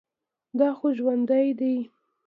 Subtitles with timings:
[0.59, 1.75] دا خو ژوندى دى.